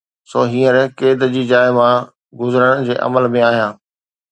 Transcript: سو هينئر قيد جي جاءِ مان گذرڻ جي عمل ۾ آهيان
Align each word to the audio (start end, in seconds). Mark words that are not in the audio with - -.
سو 0.29 0.39
هينئر 0.51 0.77
قيد 0.99 1.19
جي 1.33 1.43
جاءِ 1.51 1.67
مان 1.77 1.95
گذرڻ 2.41 2.83
جي 2.91 2.99
عمل 3.09 3.31
۾ 3.39 3.47
آهيان 3.53 3.81